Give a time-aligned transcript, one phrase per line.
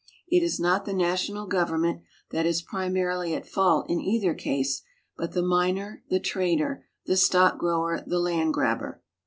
[0.27, 2.01] It is not the national government
[2.31, 4.81] that is primarily at fault in either case,
[5.15, 9.03] but the miner, the trader, the stock grower, the land grabber.